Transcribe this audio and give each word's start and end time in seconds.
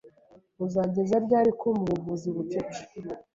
Uzageza 0.65 1.15
ryari 1.25 1.51
kumpa 1.59 1.83
ubuvuzi 1.87 2.27
bucece? 2.35 2.81